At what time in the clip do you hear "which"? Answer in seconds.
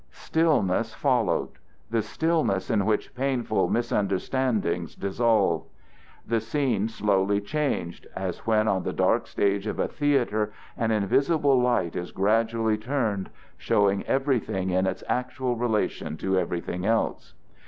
2.87-3.13